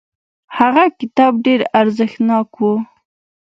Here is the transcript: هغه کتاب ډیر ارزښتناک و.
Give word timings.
هغه 0.57 0.83
کتاب 0.99 1.33
ډیر 1.45 1.59
ارزښتناک 1.79 2.49
و. 2.59 2.67